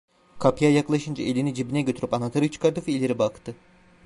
[0.39, 3.55] Kapıya yaklaşınca elini cebine götürüp anahtarı çıkardı ve ileriye baktı.